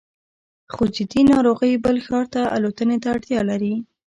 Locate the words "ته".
2.33-2.41, 3.03-3.07